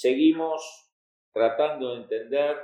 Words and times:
Seguimos 0.00 0.92
tratando 1.32 1.90
de 1.90 2.02
entender 2.02 2.56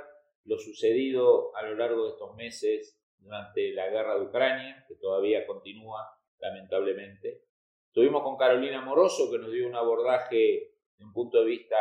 lo 0.45 0.57
sucedido 0.57 1.53
a 1.57 1.63
lo 1.63 1.75
largo 1.75 2.05
de 2.05 2.11
estos 2.11 2.33
meses 2.37 2.97
durante 3.17 3.73
la 3.73 3.89
guerra 3.89 4.15
de 4.15 4.21
Ucrania, 4.21 4.85
que 4.87 4.95
todavía 4.95 5.45
continúa, 5.45 6.17
lamentablemente. 6.39 7.41
Estuvimos 7.87 8.23
con 8.23 8.37
Carolina 8.37 8.79
Moroso, 8.79 9.29
que 9.29 9.37
nos 9.37 9.51
dio 9.51 9.67
un 9.67 9.75
abordaje 9.75 10.75
de 10.97 11.03
un 11.03 11.11
punto 11.11 11.41
de 11.41 11.47
vista 11.47 11.75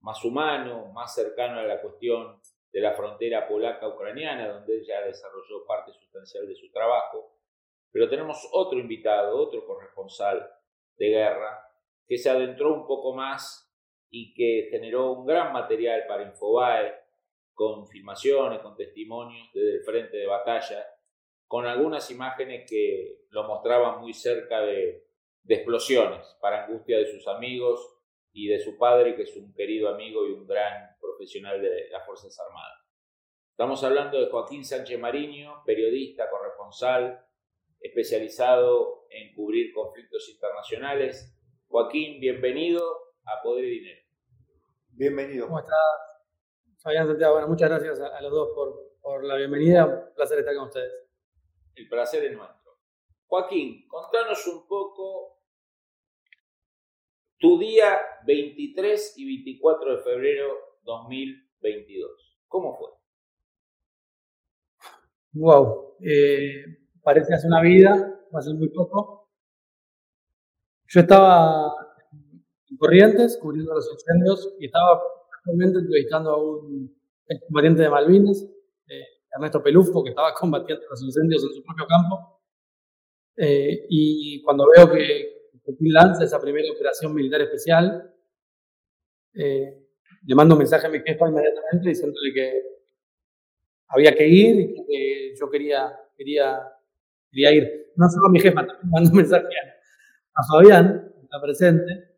más 0.00 0.24
humano, 0.24 0.90
más 0.92 1.14
cercano 1.14 1.60
a 1.60 1.62
la 1.62 1.80
cuestión 1.80 2.40
de 2.72 2.80
la 2.80 2.92
frontera 2.94 3.46
polaca-ucraniana, 3.46 4.48
donde 4.48 4.80
ella 4.80 5.02
desarrolló 5.02 5.64
parte 5.64 5.92
sustancial 5.92 6.48
de 6.48 6.56
su 6.56 6.68
trabajo. 6.72 7.36
Pero 7.92 8.10
tenemos 8.10 8.48
otro 8.50 8.80
invitado, 8.80 9.40
otro 9.40 9.64
corresponsal 9.64 10.44
de 10.96 11.08
guerra, 11.08 11.68
que 12.04 12.18
se 12.18 12.30
adentró 12.30 12.74
un 12.74 12.84
poco 12.84 13.14
más 13.14 13.71
y 14.14 14.34
que 14.34 14.68
generó 14.70 15.10
un 15.12 15.26
gran 15.26 15.54
material 15.54 16.04
para 16.06 16.24
Infobae, 16.24 16.94
con 17.54 17.88
filmaciones, 17.88 18.60
con 18.60 18.76
testimonios 18.76 19.48
desde 19.54 19.76
el 19.76 19.84
frente 19.84 20.18
de 20.18 20.26
batalla, 20.26 20.86
con 21.46 21.66
algunas 21.66 22.10
imágenes 22.10 22.68
que 22.68 23.24
lo 23.30 23.44
mostraban 23.44 24.00
muy 24.00 24.12
cerca 24.12 24.60
de, 24.60 25.08
explosiones, 25.48 26.36
para 26.40 26.66
angustia 26.66 26.98
de 26.98 27.06
sus 27.06 27.26
amigos 27.26 27.98
y 28.32 28.48
de 28.48 28.60
su 28.60 28.76
padre, 28.76 29.16
que 29.16 29.22
es 29.22 29.34
un 29.36 29.52
querido 29.54 29.88
amigo 29.88 30.26
y 30.26 30.32
un 30.32 30.46
gran 30.46 30.94
profesional 31.00 31.60
de 31.60 31.88
las 31.88 32.04
Fuerzas 32.04 32.38
Armadas. 32.38 32.86
Estamos 33.50 33.82
hablando 33.82 34.20
de 34.20 34.30
Joaquín 34.30 34.64
Sánchez 34.64 34.98
Mariño, 34.98 35.62
periodista, 35.64 36.28
corresponsal, 36.30 37.24
especializado 37.80 39.06
en 39.08 39.34
cubrir 39.34 39.72
conflictos 39.72 40.28
internacionales. 40.28 41.34
Joaquín, 41.68 42.20
bienvenido 42.20 42.82
a 43.24 43.42
Poder 43.42 43.64
y 43.64 43.70
Dinero. 43.70 44.01
Bienvenido. 44.94 45.46
¿Cómo 45.46 45.58
estás? 45.58 45.78
Fabián 46.82 47.06
Santiago, 47.06 47.32
bueno, 47.32 47.48
muchas 47.48 47.70
gracias 47.70 47.98
a, 47.98 48.20
los 48.20 48.30
dos 48.30 48.48
por, 48.54 48.98
por, 49.00 49.24
la 49.24 49.36
bienvenida. 49.36 49.86
Un 49.86 50.14
placer 50.14 50.38
estar 50.38 50.54
con 50.54 50.66
ustedes. 50.66 50.92
El 51.74 51.88
placer 51.88 52.24
es 52.24 52.36
nuestro. 52.36 52.76
Joaquín, 53.26 53.88
contanos 53.88 54.46
un 54.48 54.66
poco 54.66 55.40
tu 57.38 57.58
día 57.58 57.98
23 58.26 59.14
y 59.16 59.24
24 59.24 59.96
de 59.96 60.02
febrero 60.02 60.54
2022. 60.82 62.38
¿Cómo 62.46 62.76
fue? 62.76 62.90
Wow, 65.32 65.96
eh, 66.00 66.64
parece 67.02 67.32
hace 67.32 67.46
una 67.46 67.62
vida, 67.62 68.20
hace 68.34 68.52
muy 68.52 68.68
poco. 68.68 69.30
Yo 70.86 71.00
estaba 71.00 71.81
Corrientes, 72.78 73.38
cubriendo 73.40 73.74
los 73.74 73.90
incendios, 73.92 74.54
y 74.58 74.66
estaba 74.66 75.00
actualmente 75.38 75.80
entrevistando 75.80 76.30
a 76.30 76.42
un 76.42 76.94
excombatiente 77.26 77.82
de 77.82 77.90
Malvinas, 77.90 78.48
eh, 78.88 79.04
Ernesto 79.34 79.62
Pelufo, 79.62 80.02
que 80.02 80.10
estaba 80.10 80.32
combatiendo 80.38 80.84
los 80.88 81.02
incendios 81.02 81.42
en 81.44 81.54
su 81.54 81.62
propio 81.62 81.86
campo. 81.86 82.40
Eh, 83.36 83.86
y 83.88 84.42
cuando 84.42 84.66
veo 84.74 84.90
que 84.90 85.50
Putin 85.64 85.92
lanza 85.92 86.24
esa 86.24 86.40
primera 86.40 86.70
operación 86.72 87.14
militar 87.14 87.40
especial, 87.40 88.12
eh, 89.34 89.78
le 90.24 90.34
mando 90.34 90.54
un 90.54 90.58
mensaje 90.58 90.86
a 90.86 90.90
mi 90.90 91.00
jefa 91.00 91.28
inmediatamente 91.28 91.88
diciéndole 91.88 92.32
que 92.34 92.62
había 93.88 94.14
que 94.14 94.26
ir 94.26 94.60
y 94.60 94.86
que 94.86 95.34
yo 95.38 95.50
quería, 95.50 95.92
quería, 96.16 96.60
quería 97.30 97.52
ir. 97.52 97.92
No 97.96 98.08
solo 98.08 98.26
a 98.26 98.30
mi 98.30 98.40
jefa, 98.40 98.66
también 98.66 98.90
mando 98.90 99.10
un 99.10 99.16
mensaje 99.16 99.46
a, 100.34 100.42
Fabián, 100.50 101.12
está 101.22 101.40
presente, 101.40 102.11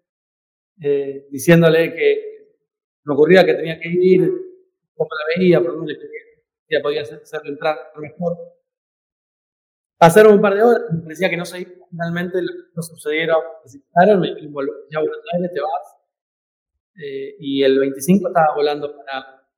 eh, 0.80 1.26
diciéndole 1.30 1.94
que 1.94 2.34
me 3.04 3.14
ocurría 3.14 3.44
que 3.44 3.54
tenía 3.54 3.78
que 3.78 3.88
ir, 3.88 4.20
cómo 4.94 5.10
la 5.10 5.36
veía, 5.36 5.60
por 5.60 5.76
dónde 5.76 5.96
ya 6.70 6.80
podía 6.82 7.02
hacerle 7.02 7.50
entrar 7.50 7.76
mejor. 7.96 8.36
Pasaron 9.98 10.34
un 10.34 10.40
par 10.40 10.54
de 10.54 10.62
horas, 10.62 10.82
me 10.92 11.02
parecía 11.02 11.30
que 11.30 11.36
no 11.36 11.44
se 11.44 11.66
finalmente 11.90 12.38
no 12.74 12.82
sucedieron, 12.82 13.36
se 13.64 13.80
quitaron, 13.80 14.20
me 14.20 14.48
volví 14.48 14.70
a 14.96 15.00
Buenos 15.00 15.18
Aires, 15.34 15.50
te 15.52 15.60
vas. 15.60 15.96
Eh, 16.96 17.36
y 17.38 17.62
el 17.62 17.78
25 17.78 18.28
estaba 18.28 18.54
volando 18.54 18.96
para, 18.96 19.48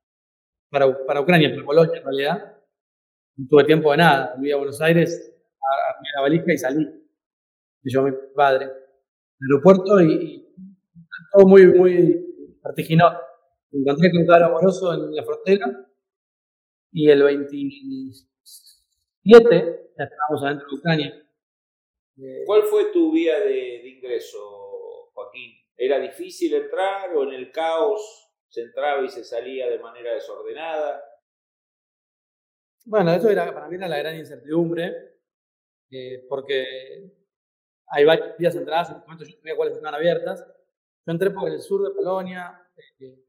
para, 0.71 1.07
para 1.07 1.21
Ucrania, 1.21 1.51
para 1.51 1.65
Polonia 1.65 1.99
en 1.99 2.05
realidad. 2.05 2.57
No 3.37 3.47
tuve 3.49 3.65
tiempo 3.65 3.91
de 3.91 3.99
nada, 3.99 4.35
volví 4.37 4.53
a 4.53 4.57
Buenos 4.57 4.81
Aires, 4.81 5.35
a, 5.55 6.03
la 6.17 6.23
valija 6.23 6.53
y 6.53 6.59
salí. 6.59 6.85
Me 6.85 7.91
llevó 7.91 8.05
mi 8.05 8.13
padre 8.35 8.67
al 8.67 8.73
aeropuerto 9.51 10.01
y 10.01 10.46
todo 11.33 11.47
muy, 11.47 11.67
muy 11.67 12.59
vertiginoso. 12.63 13.17
Me 13.71 13.81
encontré 13.81 14.11
con 14.11 14.27
cadáver 14.27 14.49
amoroso 14.49 14.95
en 14.95 15.15
la 15.15 15.23
frontera 15.25 15.87
y 16.93 17.11
el 17.11 17.23
27 17.23 18.27
ya 19.25 20.05
estábamos 20.05 20.43
adentro 20.43 20.69
de 20.69 20.75
Ucrania. 20.77 21.23
Eh, 22.19 22.43
¿Cuál 22.47 22.63
fue 22.63 22.93
tu 22.93 23.13
vía 23.13 23.39
de, 23.41 23.89
ingreso, 23.89 25.11
Joaquín? 25.13 25.53
¿Era 25.77 25.99
difícil 25.99 26.55
entrar 26.55 27.15
o 27.15 27.25
en 27.25 27.35
el 27.35 27.53
caos 27.53 28.33
se 28.49 28.63
entraba 28.63 29.05
y 29.05 29.09
se 29.09 29.25
salía 29.25 29.69
de 29.69 29.79
manera 29.79 30.15
desordenada? 30.15 31.03
Bueno, 32.87 33.13
eso 33.13 33.29
era, 33.29 33.53
para 33.53 33.69
mí 33.69 33.77
era 33.77 33.89
la 33.89 33.99
gran 33.99 34.17
incertidumbre, 34.17 35.19
eh, 35.91 36.25
porque 36.29 36.65
hay 37.89 38.05
varias 38.05 38.39
vías 38.39 38.55
entradas, 38.55 38.91
en 38.91 38.97
este 38.97 39.07
momento 39.07 39.25
yo 39.25 39.31
no 39.31 39.41
sabía 39.41 39.57
cuáles 39.57 39.75
estaban 39.75 39.95
abiertas, 39.95 40.47
yo 41.07 41.13
entré 41.13 41.31
por 41.31 41.49
el 41.49 41.61
sur 41.61 41.83
de 41.83 41.95
Polonia, 41.95 42.61
eh, 42.99 43.25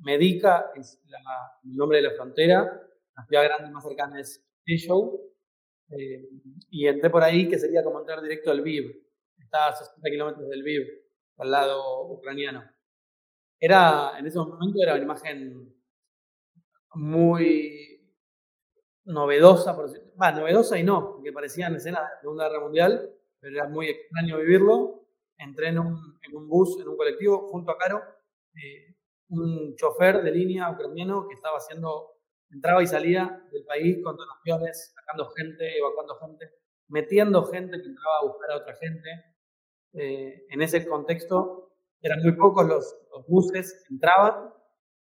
Medica 0.00 0.72
es 0.74 1.00
el 1.64 1.76
nombre 1.76 1.98
de 1.98 2.08
la 2.08 2.14
frontera, 2.14 2.64
la 3.16 3.24
ciudad 3.24 3.44
grande 3.44 3.70
más 3.70 3.84
cercana 3.84 4.20
es 4.20 4.44
Teshov, 4.64 5.20
eh, 5.90 6.28
y 6.70 6.88
entré 6.88 7.08
por 7.08 7.22
ahí 7.22 7.48
que 7.48 7.58
sería 7.58 7.84
como 7.84 8.00
entrar 8.00 8.20
directo 8.20 8.50
al 8.50 8.62
Viv, 8.62 9.06
está 9.38 9.68
a 9.68 9.76
60 9.76 10.10
kilómetros 10.10 10.48
del 10.48 10.62
Viv, 10.64 10.88
al 11.36 11.50
lado 11.52 12.08
ucraniano. 12.08 12.64
Era, 13.60 14.18
en 14.18 14.26
ese 14.26 14.38
momento 14.38 14.82
era 14.82 14.94
una 14.94 15.04
imagen 15.04 15.72
muy 16.94 18.10
novedosa, 19.04 19.76
por 19.76 19.88
decir, 19.88 20.12
novedosa 20.16 20.78
y 20.78 20.82
no, 20.82 21.12
porque 21.12 21.32
parecían 21.32 21.76
escenas 21.76 22.02
de 22.02 22.20
Segunda 22.22 22.48
Guerra 22.48 22.60
Mundial, 22.64 23.10
pero 23.38 23.54
era 23.54 23.68
muy 23.68 23.88
extraño 23.88 24.38
vivirlo 24.38 24.99
entré 25.40 25.68
en 25.68 25.78
un, 25.78 26.48
bus, 26.48 26.78
en 26.80 26.88
un 26.88 26.96
colectivo, 26.96 27.48
junto 27.48 27.72
a 27.72 27.78
Caro, 27.78 28.02
eh, 28.54 28.94
un 29.30 29.74
chofer 29.76 30.22
de 30.22 30.30
línea 30.30 30.70
ucraniano 30.70 31.26
que 31.28 31.34
estaba 31.34 31.56
haciendo, 31.56 32.18
entraba 32.50 32.82
y 32.82 32.86
salía 32.86 33.42
del 33.50 33.64
país 33.64 33.98
con 34.02 34.16
donaciones, 34.16 34.92
sacando 34.94 35.30
gente, 35.30 35.78
evacuando 35.78 36.16
gente, 36.18 36.50
metiendo 36.88 37.44
gente 37.44 37.80
que 37.80 37.88
entraba 37.88 38.18
a 38.18 38.26
buscar 38.26 38.50
a 38.50 38.56
otra 38.56 38.76
gente. 38.76 39.08
Eh, 39.92 40.46
en 40.50 40.62
ese 40.62 40.86
contexto 40.86 41.72
eran 42.00 42.22
muy 42.22 42.32
pocos 42.32 42.66
los, 42.66 42.96
buses 43.26 43.84
que 43.86 43.94
entraban, 43.94 44.52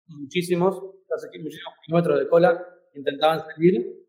muchísimos, 0.06 0.80
muchísimos 0.80 1.74
kilómetros 1.84 2.18
de 2.18 2.28
cola 2.28 2.66
intentaban 2.94 3.40
salir. 3.40 4.06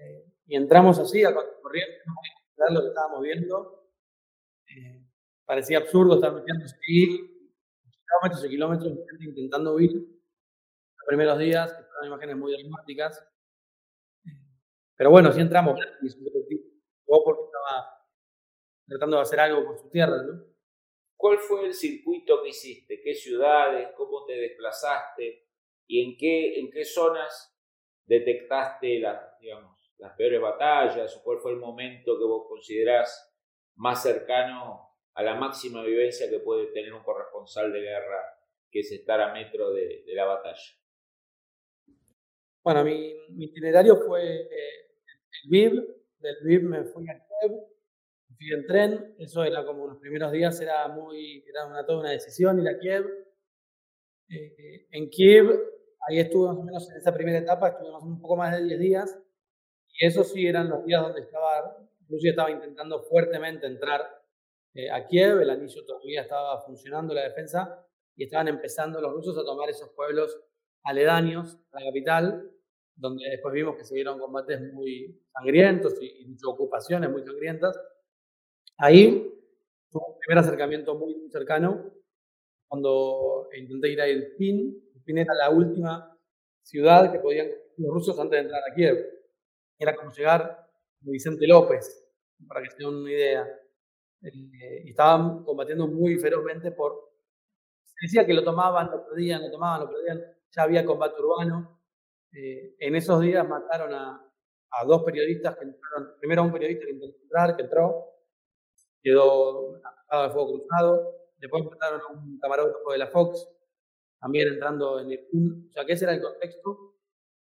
Eh, 0.00 0.32
y 0.46 0.56
entramos 0.56 0.98
así 0.98 1.24
a 1.24 1.34
corriente, 1.34 1.98
no 2.06 2.74
lo 2.74 2.80
que 2.82 2.88
estábamos 2.88 3.22
viendo 3.22 3.84
parecía 5.44 5.78
absurdo 5.78 6.16
estar 6.16 6.32
metiéndose 6.32 6.76
ahí, 6.88 7.34
kilómetros 8.22 8.44
y 8.44 8.48
kilómetros 8.48 8.92
intentando 9.20 9.74
huir. 9.74 9.92
Los 9.92 11.06
primeros 11.06 11.38
días, 11.38 11.72
que 11.72 11.84
fueron 11.84 12.06
imágenes 12.06 12.36
muy 12.36 12.52
dramáticas. 12.52 13.26
Pero 14.96 15.10
bueno, 15.10 15.32
sí 15.32 15.40
entramos 15.40 15.78
o 17.06 17.24
porque 17.24 17.42
estaba 17.44 18.06
tratando 18.86 19.16
de 19.16 19.22
hacer 19.22 19.40
algo 19.40 19.64
por 19.66 19.78
su 19.78 19.90
tierra, 19.90 20.22
¿no? 20.22 20.42
¿Cuál 21.16 21.38
fue 21.38 21.66
el 21.66 21.74
circuito 21.74 22.42
que 22.42 22.48
hiciste? 22.48 23.00
¿Qué 23.02 23.14
ciudades? 23.14 23.90
¿Cómo 23.96 24.24
te 24.24 24.34
desplazaste? 24.34 25.48
¿Y 25.86 26.02
en 26.02 26.16
qué, 26.16 26.58
en 26.58 26.70
qué 26.70 26.84
zonas 26.84 27.56
detectaste 28.06 28.98
las, 28.98 29.38
digamos, 29.40 29.94
las 29.98 30.14
peores 30.16 30.40
batallas? 30.40 31.16
¿O 31.16 31.22
cuál 31.22 31.38
fue 31.38 31.52
el 31.52 31.58
momento 31.58 32.18
que 32.18 32.24
vos 32.24 32.46
considerás 32.48 33.32
más 33.76 34.02
cercano 34.02 34.93
a 35.14 35.22
la 35.22 35.34
máxima 35.36 35.82
vivencia 35.82 36.28
que 36.28 36.40
puede 36.40 36.66
tener 36.72 36.92
un 36.92 37.02
corresponsal 37.02 37.72
de 37.72 37.80
guerra, 37.80 38.20
que 38.70 38.80
es 38.80 38.90
estar 38.90 39.20
a 39.20 39.32
metro 39.32 39.72
de, 39.72 40.04
la 40.08 40.24
batalla. 40.24 40.72
Bueno, 42.62 42.84
mi, 42.84 43.14
itinerario 43.38 43.96
fue 43.96 44.42
eh, 44.42 44.86
el 45.42 45.50
VIB, 45.50 45.84
del 46.18 46.36
VIB 46.42 46.62
me 46.62 46.84
fui 46.84 47.08
a 47.08 47.14
Kiev, 47.14 47.52
fui 48.36 48.52
en 48.52 48.66
tren, 48.66 49.14
eso 49.18 49.44
era 49.44 49.64
como 49.64 49.86
los 49.86 49.98
primeros 49.98 50.32
días, 50.32 50.60
era 50.60 50.88
muy, 50.88 51.44
era 51.46 51.66
una, 51.66 51.86
toda 51.86 52.00
una 52.00 52.10
decisión 52.10 52.60
ir 52.60 52.68
a 52.68 52.78
Kiev. 52.78 53.06
Eh, 54.30 54.88
en 54.90 55.10
Kiev, 55.10 55.50
ahí 56.08 56.18
estuve 56.18 56.48
más 56.48 56.56
o 56.56 56.64
menos 56.64 56.90
en 56.90 56.96
esa 56.96 57.14
primera 57.14 57.38
etapa, 57.38 57.68
estuvimos 57.68 58.02
un 58.02 58.20
poco 58.20 58.36
más 58.36 58.56
de 58.56 58.64
10 58.64 58.80
días, 58.80 59.18
y 59.92 60.06
esos 60.06 60.32
sí 60.32 60.44
eran 60.44 60.68
los 60.70 60.84
días 60.84 61.02
donde 61.02 61.20
estaba, 61.20 61.78
Rusia 62.08 62.30
estaba 62.30 62.50
intentando 62.50 63.02
fuertemente 63.04 63.66
entrar 63.66 64.23
eh, 64.74 64.90
a 64.90 65.06
Kiev, 65.06 65.40
el 65.40 65.50
anillo 65.50 65.84
todavía 65.86 66.22
estaba 66.22 66.60
funcionando 66.62 67.14
la 67.14 67.22
defensa 67.22 67.86
y 68.16 68.24
estaban 68.24 68.48
empezando 68.48 69.00
los 69.00 69.12
rusos 69.12 69.38
a 69.38 69.44
tomar 69.44 69.70
esos 69.70 69.90
pueblos 69.90 70.36
aledaños 70.82 71.58
a 71.72 71.80
la 71.80 71.86
capital, 71.86 72.50
donde 72.96 73.28
después 73.30 73.54
vimos 73.54 73.76
que 73.76 73.84
se 73.84 73.94
dieron 73.94 74.18
combates 74.18 74.60
muy 74.72 75.20
sangrientos 75.32 75.94
y, 76.00 76.26
muchas 76.26 76.44
ocupaciones 76.46 77.10
muy 77.10 77.22
sangrientas. 77.22 77.78
Ahí 78.78 79.32
tuve 79.90 80.02
un 80.08 80.18
primer 80.18 80.38
acercamiento 80.38 80.96
muy, 80.96 81.14
muy 81.14 81.30
cercano 81.30 81.92
cuando 82.68 83.48
intenté 83.56 83.90
ir 83.90 84.00
a 84.00 84.08
Irpin. 84.08 84.90
Irpin 84.94 85.18
era 85.18 85.34
la 85.34 85.50
última 85.50 86.18
ciudad 86.62 87.12
que 87.12 87.20
podían 87.20 87.48
los 87.76 87.92
rusos 87.92 88.18
antes 88.18 88.38
de 88.38 88.42
entrar 88.42 88.62
a 88.68 88.74
Kiev. 88.74 88.96
Era 89.78 89.94
como 89.94 90.10
llegar 90.10 90.42
a 90.42 90.68
Vicente 91.00 91.46
López, 91.46 92.04
para 92.48 92.62
que 92.62 92.70
se 92.70 92.78
den 92.78 92.88
una 92.88 93.10
idea. 93.10 93.63
Eh, 94.24 94.88
estaban 94.88 95.44
combatiendo 95.44 95.86
muy 95.86 96.16
ferozmente 96.18 96.72
por... 96.72 97.12
Se 97.84 98.06
decía 98.06 98.26
que 98.26 98.34
lo 98.34 98.42
tomaban, 98.42 98.90
lo 98.90 99.04
perdían, 99.06 99.42
lo 99.42 99.50
tomaban, 99.50 99.82
lo 99.82 99.90
perdían. 99.90 100.22
Ya 100.50 100.62
había 100.62 100.84
combate 100.84 101.20
urbano. 101.20 101.80
Eh, 102.32 102.74
en 102.78 102.96
esos 102.96 103.20
días 103.20 103.46
mataron 103.46 103.92
a, 103.92 104.20
a, 104.70 104.84
dos 104.84 105.04
periodistas 105.04 105.56
que 105.56 105.64
entraron. 105.64 106.18
Primero 106.18 106.42
a 106.42 106.44
un 106.46 106.52
periodista 106.52 106.86
que 106.86 106.92
intentó 106.92 107.22
entrar, 107.22 107.56
que 107.56 107.62
entró, 107.62 108.04
quedó 109.02 109.76
atacado 109.76 110.22
de 110.24 110.30
fuego 110.30 110.52
cruzado. 110.52 111.14
Después 111.36 111.64
mataron 111.64 112.00
a 112.00 112.06
un 112.08 112.38
camarógrafo 112.38 112.92
de 112.92 112.98
la 112.98 113.06
Fox, 113.08 113.48
también 114.18 114.48
entrando 114.48 114.98
en 115.00 115.12
el... 115.12 115.28
O 115.68 115.72
sea, 115.72 115.84
que 115.84 115.92
ese 115.92 116.06
era 116.06 116.14
el 116.14 116.22
contexto. 116.22 116.83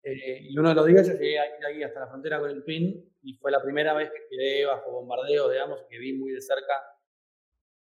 Eh, 0.04 0.48
y 0.50 0.58
uno 0.58 0.70
de 0.70 0.76
los 0.76 0.86
días 0.86 1.08
yo 1.08 1.14
llegué 1.14 1.40
a 1.40 1.72
ir 1.72 1.86
hasta 1.86 2.02
la 2.02 2.08
frontera 2.08 2.40
con 2.40 2.50
el 2.50 2.64
PIN 2.64 3.10
y 3.22 3.36
fue 3.36 3.52
la 3.52 3.62
primera 3.62 3.94
vez 3.94 4.12
que 4.12 4.28
quedé 4.30 4.66
bajo 4.66 4.92
bombardeo, 4.92 5.50
digamos, 5.50 5.80
que 5.90 5.98
vi 5.98 6.12
muy 6.14 6.32
de 6.34 6.42
cerca, 6.42 6.84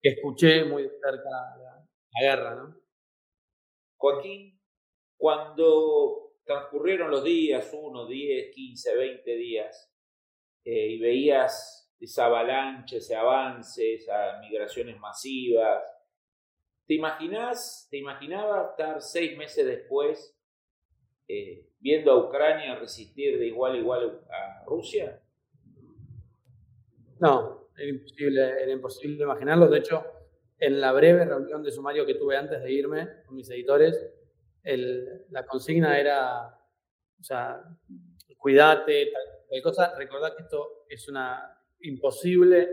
que 0.01 0.11
escuché 0.11 0.65
muy 0.65 0.85
de 0.85 0.91
cerca 0.91 1.29
la, 1.59 1.89
guerra, 2.21 2.55
¿no? 2.55 2.81
Joaquín, 3.97 4.61
cuando 5.17 6.37
transcurrieron 6.45 7.11
los 7.11 7.25
días, 7.25 7.69
uno, 7.73 8.07
10, 8.07 8.55
15, 8.55 8.95
20 8.95 9.37
días, 9.37 9.93
eh, 10.65 10.91
y 10.91 11.01
veías 11.01 11.93
esa 11.99 12.27
avalancha, 12.27 12.99
ese 12.99 13.17
avance, 13.17 13.95
esas 13.95 14.39
migraciones 14.41 14.97
masivas, 15.01 15.83
¿te 16.87 16.95
imaginás, 16.95 17.89
te 17.91 17.97
imaginabas 17.99 18.71
estar 18.71 19.01
seis 19.03 19.37
meses 19.37 19.67
después 19.67 20.39
eh, 21.29 21.71
viendo 21.81 22.13
a 22.13 22.29
Ucrania 22.29 22.77
resistir 22.77 23.39
de 23.39 23.47
igual 23.47 23.75
a 23.75 23.77
igual 23.79 24.23
a 24.31 24.65
Rusia? 24.67 25.21
No, 27.21 27.71
era 27.77 27.89
imposible, 27.89 28.63
era 28.63 28.73
imposible 28.73 29.23
imaginarlo. 29.23 29.69
De 29.69 29.79
hecho, 29.79 30.05
en 30.59 30.81
la 30.81 30.93
breve 30.93 31.25
reunión 31.25 31.63
de 31.63 31.73
sumario 31.73 32.07
que 32.07 32.15
tuve 32.15 32.37
antes 32.37 32.63
de 32.63 32.73
irme 32.73 33.09
con 33.27 33.37
mis 33.37 33.51
editores, 33.51 34.11
la 35.31 35.45
consigna 35.47 35.99
era, 35.99 36.59
o 37.19 37.23
sea, 37.23 37.63
cuídate, 38.39 39.11
tal, 39.13 39.63
cosa. 39.63 39.95
Recordad 39.97 40.37
que 40.37 40.43
esto 40.43 40.85
es 40.89 41.09
una 41.09 41.59
imposible, 41.81 42.69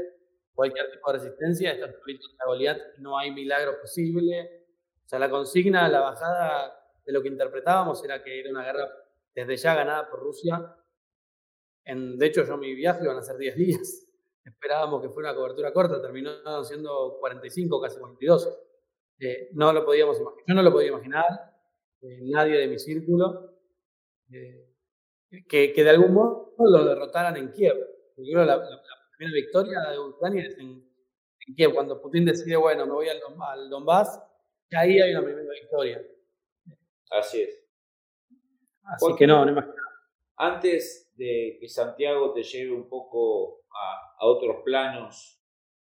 cualquier 0.54 0.90
tipo 0.92 1.12
de 1.12 1.20
resistencia, 1.20 1.72
esto 1.72 1.86
es 1.86 1.94
de 2.06 2.20
Goliat, 2.46 2.98
no 2.98 3.18
hay 3.18 3.32
milagro 3.32 3.80
posible. 3.80 4.66
O 5.06 5.08
sea, 5.08 5.20
la 5.20 5.30
consigna, 5.30 5.90
la 5.90 6.00
bajada 6.00 6.81
de 7.06 7.12
lo 7.12 7.22
que 7.22 7.30
interpretábamos 7.30 8.04
era 8.04 8.24
que 8.24 8.40
era 8.40 8.50
una 8.50 8.64
guerra 8.64 8.90
desde 9.34 9.58
ya 9.58 9.76
ganada 9.76 10.10
por 10.10 10.20
Rusia. 10.20 10.76
En, 11.86 12.18
de 12.18 12.26
hecho, 12.26 12.46
yo 12.46 12.58
mi 12.58 12.74
viaje 12.76 13.04
iban 13.04 13.18
a 13.18 13.22
ser 13.22 13.38
10 13.38 13.56
días. 13.58 14.08
Esperábamos 14.44 15.02
que 15.02 15.10
fuera 15.10 15.32
una 15.32 15.38
cobertura 15.38 15.72
corta, 15.74 16.02
terminó 16.02 16.64
siendo 16.64 17.18
45, 17.20 17.82
casi 17.82 18.00
42. 18.00 18.60
Eh, 19.20 19.50
no 19.54 19.72
lo 19.72 19.86
podíamos 19.86 20.20
imaginar. 20.20 20.46
Yo 20.48 20.54
no 20.56 20.64
lo 20.64 20.72
podía 20.72 20.90
imaginar, 20.90 21.26
eh, 22.02 22.20
nadie 22.24 22.58
de 22.58 22.68
mi 22.68 22.80
círculo, 22.80 23.56
eh, 24.32 24.68
que, 25.48 25.72
que, 25.72 25.84
de 25.84 25.90
algún 25.92 26.14
modo 26.14 26.56
lo 26.58 26.86
derrotaran 26.86 27.38
en 27.38 27.52
Kiev. 27.52 27.78
Yo 28.18 28.34
creo 28.34 28.46
la, 28.46 28.58
la, 28.58 28.82
primera 29.16 29.36
victoria 29.36 29.80
de 29.92 30.00
Ucrania 30.00 30.48
es 30.48 30.58
en, 30.58 30.90
Kiev, 31.56 31.74
cuando 31.74 32.02
Putin 32.02 32.26
decide, 32.26 32.56
bueno, 32.56 32.86
me 32.86 32.94
voy 32.94 33.10
al, 33.10 33.20
al 33.42 33.70
Donbass, 33.70 34.20
ahí 34.72 35.00
hay 35.00 35.12
una 35.12 35.24
primera 35.24 35.52
victoria. 35.52 36.02
Así 37.12 37.42
es. 37.42 37.68
Así 38.84 39.16
que 39.18 39.28
no, 39.28 39.46
no 39.46 39.52
imagino. 39.52 39.76
Antes 40.38 41.12
de 41.16 41.58
que 41.60 41.68
Santiago 41.68 42.34
te 42.34 42.42
lleve 42.42 42.72
un 42.72 42.90
poco 42.90 43.64
a, 43.70 44.16
a 44.18 44.26
otros 44.26 44.64
planos 44.64 45.40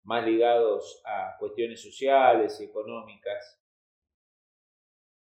más 0.04 0.24
ligados 0.24 1.02
a 1.04 1.36
cuestiones 1.38 1.82
sociales 1.82 2.58
y 2.60 2.64
económicas, 2.64 3.60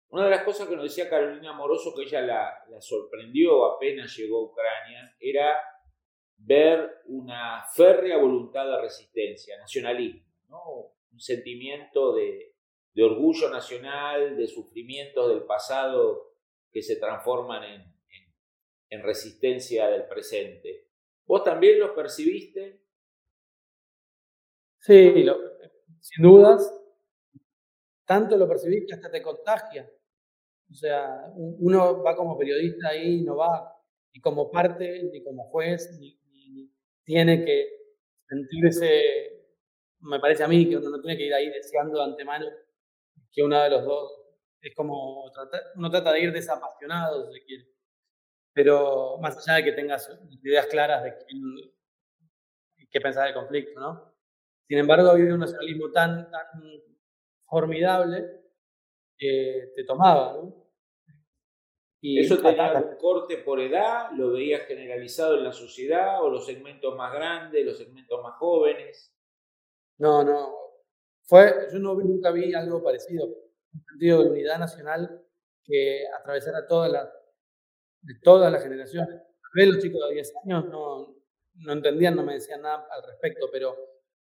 una 0.09 0.25
de 0.25 0.29
las 0.31 0.43
cosas 0.43 0.67
que 0.67 0.75
nos 0.75 0.83
decía 0.83 1.09
Carolina 1.09 1.53
Moroso, 1.53 1.93
que 1.95 2.03
ella 2.03 2.21
la, 2.21 2.53
la, 2.69 2.81
sorprendió 2.81 3.65
apenas 3.65 4.15
llegó 4.15 4.39
a 4.39 4.51
Ucrania, 4.51 5.15
era 5.19 5.59
ver 6.37 7.01
una 7.05 7.63
férrea 7.75 8.17
voluntad 8.17 8.65
de 8.65 8.81
resistencia, 8.81 9.57
nacionalismo, 9.57 10.23
¿no? 10.49 10.61
un 11.11 11.19
sentimiento 11.19 12.13
de, 12.13 12.52
de 12.93 13.03
orgullo 13.03 13.49
nacional, 13.49 14.37
de 14.37 14.47
sufrimientos 14.47 15.29
del 15.29 15.43
pasado 15.43 16.35
que 16.71 16.81
se 16.81 16.97
transforman 16.97 17.63
en, 17.63 17.93
en, 18.89 19.03
resistencia 19.03 19.87
del 19.87 20.05
presente. 20.05 20.89
¿Vos 21.25 21.43
también 21.43 21.79
los 21.79 21.91
percibiste? 21.91 22.81
Sí, 24.79 25.25
sin 26.01 26.23
dudas. 26.23 26.79
Tanto 28.05 28.37
lo 28.37 28.47
percibís 28.47 28.85
que 28.87 28.95
hasta 28.95 29.09
te 29.09 29.21
contagia. 29.21 29.89
O 30.69 30.73
sea, 30.73 31.31
uno 31.35 32.03
va 32.03 32.15
como 32.15 32.37
periodista 32.37 32.89
ahí, 32.89 33.21
no 33.21 33.37
va 33.37 33.73
ni 34.13 34.21
como 34.21 34.51
parte, 34.51 35.03
ni 35.11 35.23
como 35.23 35.45
juez, 35.49 35.97
ni, 35.99 36.19
ni 36.31 36.71
tiene 37.03 37.43
que 37.43 37.67
sentirse, 38.27 39.45
me 40.01 40.19
parece 40.19 40.43
a 40.43 40.47
mí, 40.47 40.69
que 40.69 40.77
uno 40.77 40.89
no 40.89 41.01
tiene 41.01 41.17
que 41.17 41.25
ir 41.25 41.33
ahí 41.33 41.49
deseando 41.49 41.99
de 41.99 42.05
antemano 42.05 42.45
que 43.33 43.41
uno 43.41 43.59
de 43.61 43.69
los 43.69 43.83
dos 43.83 44.23
es 44.61 44.73
como, 44.75 45.25
uno 45.75 45.91
trata 45.91 46.13
de 46.13 46.21
ir 46.21 46.31
desapasionado, 46.31 47.29
si 47.31 47.41
quiere. 47.41 47.67
Pero 48.53 49.17
más 49.19 49.35
allá 49.37 49.57
de 49.57 49.63
que 49.65 49.71
tengas 49.73 50.09
ideas 50.43 50.67
claras 50.67 51.03
de 51.03 51.17
qué 52.89 53.01
pensar 53.01 53.25
del 53.25 53.33
conflicto, 53.33 53.79
¿no? 53.79 54.13
Sin 54.67 54.77
embargo, 54.77 55.09
ha 55.09 55.13
habido 55.13 55.33
un 55.33 55.41
nacionalismo 55.41 55.91
tan, 55.91 56.29
tan 56.31 56.61
formidable 57.45 58.43
que 59.17 59.73
te 59.75 59.83
tomaba, 59.83 60.33
¿no? 60.33 60.63
Y 62.05 62.19
¿Eso 62.19 62.37
tenía 62.37 62.73
un 62.73 62.97
corte 62.97 63.37
por 63.37 63.61
edad? 63.61 64.11
¿Lo 64.11 64.31
veías 64.31 64.63
generalizado 64.67 65.37
en 65.37 65.45
la 65.45 65.53
sociedad? 65.53 66.21
¿O 66.21 66.29
los 66.29 66.45
segmentos 66.45 66.95
más 66.97 67.13
grandes, 67.13 67.65
los 67.65 67.77
segmentos 67.77 68.21
más 68.21 68.35
jóvenes? 68.35 69.15
No, 69.99 70.21
no. 70.21 70.62
Fue, 71.25 71.67
yo 71.71 71.79
no, 71.79 71.95
nunca 71.95 72.31
vi 72.31 72.53
algo 72.53 72.83
parecido, 72.83 73.25
un 73.25 73.83
sentido 73.89 74.23
de 74.23 74.29
unidad 74.29 74.59
nacional 74.59 75.23
que 75.63 76.03
atravesara 76.19 76.67
todas 76.67 76.91
las, 76.91 77.09
de 78.01 78.13
todas 78.21 78.51
las 78.51 78.61
generaciones. 78.61 79.21
Tal 79.55 79.69
los 79.69 79.79
chicos 79.79 80.01
de 80.09 80.15
10 80.15 80.33
años 80.43 80.65
no, 80.65 81.15
no 81.55 81.73
entendían, 81.73 82.15
no 82.15 82.23
me 82.23 82.33
decían 82.33 82.61
nada 82.61 82.87
al 82.89 83.03
respecto, 83.03 83.49
pero 83.51 83.77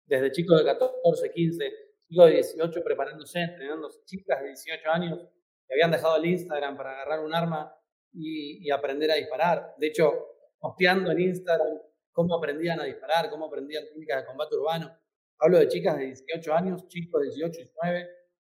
desde 0.06 0.32
chicos 0.32 0.58
de 0.58 0.64
14, 0.64 1.30
15, 1.30 1.72
chicos 2.08 2.26
de 2.26 2.32
18 2.32 2.82
preparándose, 2.82 3.40
entrenando 3.40 3.88
chicas 4.04 4.40
de 4.40 4.48
18 4.48 4.90
años 4.90 5.18
que 5.66 5.74
habían 5.74 5.92
dejado 5.92 6.16
el 6.16 6.26
Instagram 6.26 6.76
para 6.76 6.92
agarrar 6.92 7.24
un 7.24 7.34
arma 7.34 7.74
y, 8.12 8.66
y 8.66 8.70
aprender 8.70 9.10
a 9.12 9.14
disparar. 9.14 9.74
De 9.78 9.86
hecho, 9.86 10.10
posteando 10.58 11.12
en 11.12 11.20
Instagram 11.20 11.78
cómo 12.12 12.36
aprendían 12.36 12.80
a 12.80 12.84
disparar, 12.84 13.30
cómo 13.30 13.46
aprendían 13.46 13.84
técnicas 13.86 14.22
de 14.22 14.26
combate 14.26 14.56
urbano. 14.56 14.99
Hablo 15.42 15.58
de 15.58 15.68
chicas 15.68 15.96
de 15.96 16.04
18 16.04 16.54
años, 16.54 16.86
chicos 16.88 17.22
de 17.22 17.28
18, 17.28 17.56
19, 17.56 18.10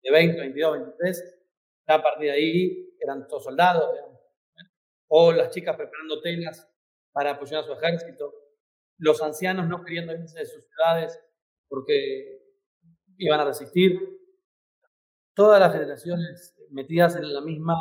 de 0.03 0.11
20, 0.11 0.41
22, 0.41 0.73
23. 0.73 1.39
Ya 1.87 1.95
a 1.95 2.03
partir 2.03 2.25
de 2.25 2.31
ahí 2.31 2.97
eran 2.99 3.29
todos 3.29 3.45
soldados, 3.45 3.91
O 5.09 5.31
las 5.33 5.51
chicas 5.51 5.77
preparando 5.77 6.23
telas 6.23 6.67
para 7.13 7.33
apoyar 7.33 7.61
a 7.61 7.67
su 7.67 7.73
ejército. 7.75 8.33
Los 8.97 9.21
ancianos 9.21 9.69
no 9.69 9.85
queriendo 9.85 10.15
irse 10.15 10.39
de 10.39 10.47
sus 10.47 10.65
ciudades 10.65 11.21
porque 11.69 12.41
iban 13.19 13.41
a 13.41 13.45
resistir. 13.45 14.01
Todas 15.35 15.61
las 15.61 15.73
generaciones 15.73 16.57
metidas 16.71 17.15
en 17.17 17.33
la 17.33 17.43
misma 17.43 17.77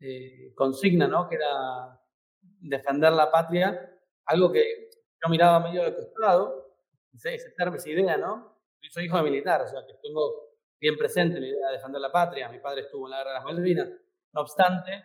eh, 0.00 0.52
consigna, 0.56 1.06
¿no? 1.06 1.28
Que 1.28 1.36
era 1.36 2.00
defender 2.40 3.12
la 3.12 3.30
patria, 3.30 3.98
algo 4.24 4.50
que 4.50 4.90
yo 5.22 5.28
miraba 5.30 5.60
medio 5.60 5.84
de 5.84 5.94
costado, 5.94 6.59
ese, 7.14 7.34
esa 7.34 7.88
idea, 7.88 8.16
¿no? 8.16 8.56
Yo 8.82 8.90
soy 8.90 9.04
hijo 9.04 9.16
de 9.16 9.22
militar, 9.24 9.62
o 9.62 9.66
sea, 9.66 9.80
que 9.86 9.94
tengo 10.02 10.50
bien 10.80 10.96
presente 10.96 11.38
la 11.38 11.46
idea 11.46 11.66
de 11.68 11.72
defender 11.74 12.00
la 12.00 12.10
patria. 12.10 12.48
Mi 12.48 12.58
padre 12.58 12.82
estuvo 12.82 13.06
en 13.06 13.10
la 13.10 13.18
guerra 13.18 13.30
de 13.30 13.34
las 13.36 13.44
Malvinas. 13.44 13.88
No 14.32 14.40
obstante, 14.40 15.04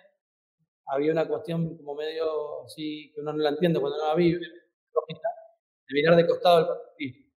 había 0.88 1.12
una 1.12 1.28
cuestión 1.28 1.78
como 1.78 1.96
medio 1.96 2.64
así, 2.64 3.12
que 3.14 3.22
uno 3.22 3.34
no 3.34 3.44
la 3.44 3.50
entiende 3.50 3.80
cuando 3.80 3.98
no 3.98 4.08
la 4.08 4.16
vive, 4.16 4.40
de 4.40 5.94
mirar 5.94 6.16
de 6.16 6.28
costado 6.28 6.60
el 6.60 6.68
patriotismo. 6.68 7.32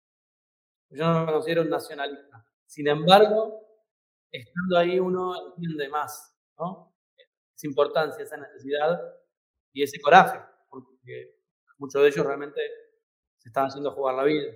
Yo 0.90 1.04
no 1.04 1.26
me 1.26 1.32
considero 1.32 1.62
un 1.62 1.70
nacionalista. 1.70 2.46
Sin 2.66 2.88
embargo, 2.88 3.60
estando 4.30 4.78
ahí 4.78 4.98
uno 4.98 5.48
entiende 5.48 5.88
más, 5.88 6.36
¿no? 6.58 6.94
Esa 7.54 7.66
importancia, 7.66 8.22
esa 8.22 8.36
necesidad 8.36 9.00
y 9.72 9.82
ese 9.82 10.00
coraje, 10.00 10.38
porque 10.68 11.36
muchos 11.78 12.02
de 12.02 12.08
ellos 12.08 12.26
realmente 12.26 12.60
se 13.46 13.50
estaban 13.50 13.68
haciendo 13.68 13.92
jugar 13.92 14.16
la 14.16 14.24
vida. 14.24 14.52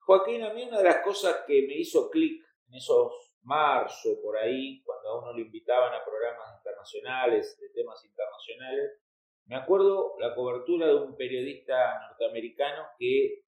Joaquín, 0.00 0.42
a 0.42 0.52
mí 0.52 0.64
una 0.64 0.78
de 0.78 0.84
las 0.84 0.98
cosas 0.98 1.44
que 1.46 1.66
me 1.66 1.78
hizo 1.78 2.10
clic 2.10 2.44
en 2.68 2.74
esos 2.74 3.32
marzo, 3.40 4.20
por 4.22 4.36
ahí, 4.36 4.82
cuando 4.82 5.08
a 5.08 5.18
uno 5.20 5.32
lo 5.32 5.40
invitaban 5.40 5.94
a 5.94 6.04
programas 6.04 6.58
internacionales, 6.58 7.58
de 7.58 7.70
temas 7.70 8.04
internacionales, 8.04 9.00
me 9.46 9.56
acuerdo 9.56 10.14
la 10.18 10.34
cobertura 10.34 10.88
de 10.88 10.94
un 10.94 11.16
periodista 11.16 12.00
norteamericano 12.06 12.88
que, 12.98 13.44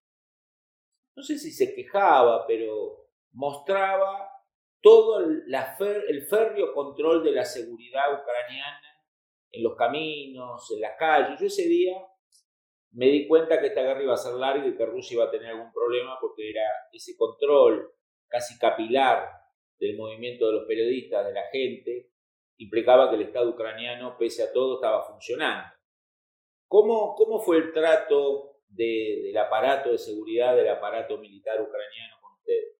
no 1.14 1.22
sé 1.22 1.38
si 1.38 1.50
se 1.50 1.74
quejaba, 1.74 2.46
pero 2.46 3.10
mostraba 3.32 4.30
todo 4.80 5.20
el, 5.20 5.44
el 6.08 6.22
férreo 6.22 6.72
control 6.72 7.22
de 7.22 7.32
la 7.32 7.44
seguridad 7.44 8.18
ucraniana 8.18 9.04
en 9.50 9.62
los 9.62 9.76
caminos, 9.76 10.70
en 10.70 10.80
las 10.80 10.96
calles. 10.98 11.38
Yo 11.38 11.46
ese 11.46 11.68
día 11.68 11.96
me 12.92 13.06
di 13.06 13.26
cuenta 13.26 13.60
que 13.60 13.68
esta 13.68 13.82
guerra 13.82 14.02
iba 14.02 14.14
a 14.14 14.18
ser 14.18 14.34
larga 14.34 14.66
y 14.66 14.76
que 14.76 14.86
Rusia 14.86 15.16
iba 15.16 15.24
a 15.24 15.30
tener 15.30 15.48
algún 15.48 15.72
problema 15.72 16.18
porque 16.20 16.50
era 16.50 16.62
ese 16.92 17.16
control 17.16 17.92
casi 18.28 18.58
capilar 18.58 19.28
del 19.78 19.96
movimiento 19.96 20.46
de 20.46 20.52
los 20.52 20.66
periodistas, 20.66 21.26
de 21.26 21.32
la 21.32 21.44
gente, 21.50 22.10
implicaba 22.58 23.10
que 23.10 23.16
el 23.16 23.22
Estado 23.22 23.50
ucraniano, 23.50 24.16
pese 24.18 24.42
a 24.42 24.52
todo, 24.52 24.76
estaba 24.76 25.04
funcionando. 25.06 25.68
¿Cómo, 26.68 27.14
cómo 27.14 27.40
fue 27.40 27.58
el 27.58 27.72
trato 27.72 28.60
del 28.68 29.36
aparato 29.36 29.92
de 29.92 29.98
seguridad, 29.98 30.56
del 30.56 30.68
aparato 30.68 31.18
militar 31.18 31.60
ucraniano 31.60 32.16
con 32.20 32.32
ustedes? 32.32 32.76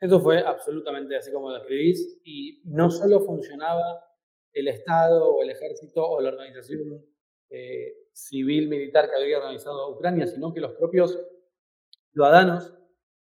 Eso 0.00 0.20
fue 0.20 0.38
absolutamente 0.38 1.16
así 1.16 1.32
como 1.32 1.50
lo 1.50 1.58
escribís, 1.58 2.20
y 2.24 2.62
no 2.64 2.90
solo 2.90 3.20
funcionaba 3.20 4.04
el 4.52 4.68
Estado 4.68 5.28
o 5.28 5.42
el 5.42 5.50
ejército 5.50 6.08
o 6.08 6.20
la 6.20 6.30
organización 6.30 7.04
eh, 7.50 7.94
civil 8.12 8.68
militar 8.68 9.10
que 9.10 9.20
había 9.20 9.38
organizado 9.38 9.90
Ucrania, 9.94 10.26
sino 10.26 10.52
que 10.52 10.60
los 10.60 10.72
propios 10.72 11.18
ciudadanos 12.12 12.72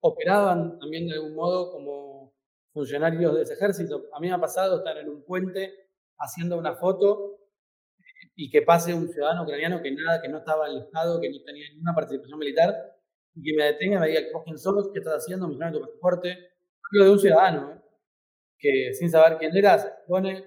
operaban 0.00 0.78
también 0.78 1.06
de 1.06 1.14
algún 1.14 1.34
modo 1.34 1.70
como 1.72 2.34
funcionarios 2.72 3.34
de 3.34 3.42
ese 3.42 3.54
ejército. 3.54 4.04
A 4.12 4.20
mí 4.20 4.28
me 4.28 4.34
ha 4.34 4.40
pasado 4.40 4.78
estar 4.78 4.96
en 4.98 5.08
un 5.08 5.25
puente 5.25 5.88
haciendo 6.18 6.58
una 6.58 6.75
foto 6.75 7.38
y 8.34 8.50
que 8.50 8.62
pase 8.62 8.94
un 8.94 9.08
ciudadano 9.08 9.42
ucraniano 9.42 9.82
que 9.82 9.90
nada, 9.90 10.20
que 10.22 10.28
no 10.28 10.38
estaba 10.38 10.68
Estado, 10.70 11.20
que 11.20 11.30
no 11.30 11.42
tenía 11.44 11.68
ninguna 11.70 11.94
participación 11.94 12.38
militar, 12.38 12.98
y 13.34 13.42
que 13.42 13.56
me 13.56 13.64
detenga 13.64 13.96
y 13.96 14.00
me 14.00 14.06
diga, 14.08 14.20
¿vos 14.32 14.42
quién 14.44 14.58
sos? 14.58 14.90
¿Qué 14.92 14.98
estás 15.00 15.25
haciendo? 15.25 15.48
Me 15.48 15.72
tu 15.72 15.80
pasaporte. 15.80 16.30
Hablo 16.30 17.04
de 17.04 17.10
un 17.10 17.18
ciudadano, 17.18 17.72
¿eh? 17.72 17.80
que 18.58 18.94
sin 18.94 19.10
saber 19.10 19.38
quién 19.38 19.56
era, 19.56 19.78
se 19.78 19.88
pone 20.06 20.38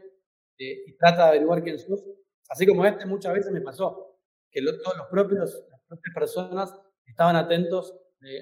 eh, 0.57 0.83
y 0.87 0.97
trata 0.97 1.23
de 1.23 1.29
averiguar 1.29 1.63
quién 1.63 1.79
sos. 1.79 2.03
Así 2.51 2.67
como 2.67 2.85
este 2.85 3.05
muchas 3.05 3.33
veces 3.33 3.51
me 3.53 3.61
pasó, 3.61 4.19
que 4.51 4.61
todos 4.61 4.97
los 4.97 5.07
propios, 5.07 5.65
las 5.71 5.81
propias 5.87 6.13
personas 6.13 6.75
estaban 7.05 7.37
atentos 7.37 7.95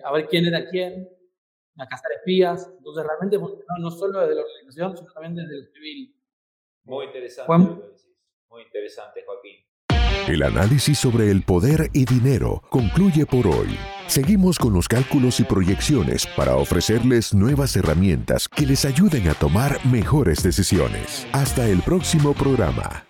a 0.04 0.12
ver 0.12 0.28
quién 0.28 0.48
era 0.48 0.68
quién, 0.68 1.08
a 1.78 1.88
cazar 1.88 2.12
espías. 2.13 2.72
Entonces, 2.75 3.06
realmente 3.06 3.38
no 3.38 3.92
solo 3.92 4.20
desde 4.22 4.34
la 4.34 4.42
organización, 4.42 4.98
sino 4.98 5.13
también 5.13 5.36
desde 5.36 5.60
el 5.60 5.72
civil. 5.72 6.16
Muy 6.86 7.06
interesante, 7.06 7.54
muy 8.50 8.63
interesante, 8.63 9.24
Joaquín. 9.24 9.58
El 10.28 10.42
análisis 10.42 10.98
sobre 10.98 11.30
el 11.30 11.44
poder 11.44 11.89
y 11.94 12.06
dinero 12.06 12.63
concluye 12.70 13.28
por 13.28 13.46
hoy. 13.46 13.78
Seguimos 14.08 14.58
con 14.58 14.74
los 14.74 14.88
cálculos 14.88 15.39
y 15.39 15.44
proyecciones 15.44 16.25
para 16.36 16.56
ofrecerles 16.56 17.36
nuevas 17.36 17.75
herramientas 17.75 18.48
que 18.48 18.66
les 18.66 18.86
ayuden 18.86 19.28
a 19.28 19.36
tomar 19.36 19.84
mejores 19.86 20.42
decisiones. 20.42 21.28
Hasta 21.32 21.68
el 21.68 21.82
próximo 21.84 22.34
programa. 22.34 23.09